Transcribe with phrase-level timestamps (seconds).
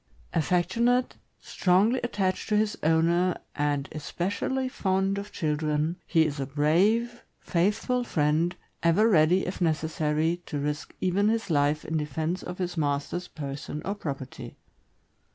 [0.33, 7.23] Affectionate, strongly attached to his owner, and especially fond of children, he is a brave,
[7.39, 12.77] faithful friend, ever ready, if necessary, to risk even his life in defense of his
[12.77, 14.55] master' s person or property.